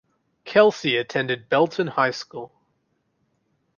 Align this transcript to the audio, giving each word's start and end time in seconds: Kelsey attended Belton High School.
Kelsey 0.45 0.97
attended 0.97 1.47
Belton 1.47 1.85
High 1.85 2.09
School. 2.09 2.51